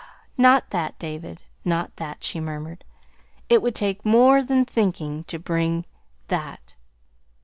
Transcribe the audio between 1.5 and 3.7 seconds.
not that," she murmured. "It